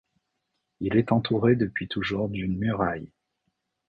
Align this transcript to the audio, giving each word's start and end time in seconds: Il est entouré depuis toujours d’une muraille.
Il 0.79 0.97
est 0.97 1.11
entouré 1.11 1.55
depuis 1.55 1.87
toujours 1.87 2.27
d’une 2.29 2.57
muraille. 2.57 3.11